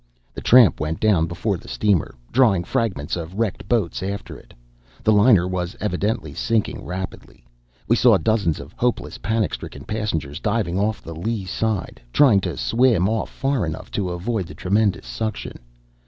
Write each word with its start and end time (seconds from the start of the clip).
The 0.33 0.41
tramp 0.41 0.79
went 0.79 0.99
down 0.99 1.27
before 1.27 1.57
the 1.57 1.67
steamer, 1.67 2.15
drawing 2.31 2.63
fragments 2.63 3.15
of 3.15 3.35
wrecked 3.35 3.69
boats 3.69 4.01
after 4.01 4.35
it. 4.35 4.51
The 5.03 5.11
liner 5.13 5.47
was 5.47 5.75
evidently 5.79 6.33
sinking 6.33 6.83
rapidly. 6.83 7.45
We 7.87 7.95
saw 7.95 8.17
dozens 8.17 8.59
of 8.59 8.73
hopeless, 8.75 9.19
panic 9.19 9.53
stricken 9.53 9.83
passengers 9.83 10.39
diving 10.39 10.79
off 10.79 11.03
the 11.03 11.13
lee 11.15 11.45
side, 11.45 12.01
trying 12.11 12.39
to 12.41 12.57
swim 12.57 13.07
off 13.07 13.29
far 13.29 13.63
enough 13.63 13.91
to 13.91 14.09
avoid 14.09 14.47
the 14.47 14.55
tremendous 14.55 15.05
suction. 15.05 15.59